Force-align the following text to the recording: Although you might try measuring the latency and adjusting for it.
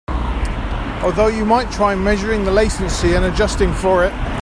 Although 1.03 1.27
you 1.27 1.45
might 1.45 1.71
try 1.71 1.93
measuring 1.93 2.43
the 2.43 2.49
latency 2.51 3.13
and 3.13 3.25
adjusting 3.25 3.71
for 3.71 4.03
it. 4.03 4.13